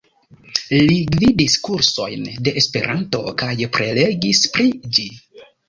Li 0.75 0.95
gvidis 1.15 1.57
kursojn 1.67 2.25
de 2.49 2.55
Esperanto 2.63 3.21
kaj 3.45 3.53
prelegis 3.79 4.45
pri 4.59 4.69
ĝi. 4.95 5.11